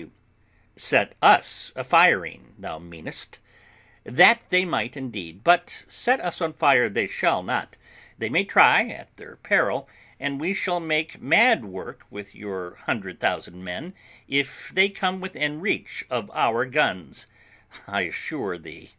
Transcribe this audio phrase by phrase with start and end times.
[0.00, 0.12] W.
[0.76, 3.38] Set us a firing, thou meanest;
[4.02, 7.76] that they might indeed; but set us on fire they shall not;
[8.16, 13.20] they may try, at their peril, and we shall make mad work with your hundred
[13.20, 13.92] thousand men,
[14.26, 17.26] if they come within reach of our guns,
[17.86, 18.92] I assure thee.